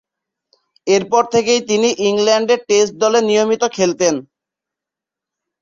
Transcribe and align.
এরপর 0.87 1.23
থেকেই 1.33 1.61
তিনি 1.69 1.89
ইংল্যান্ডের 2.09 2.59
টেস্ট 2.69 2.93
দলে 3.01 3.19
নিয়মিত 3.29 3.63
খেলতেন। 3.75 4.15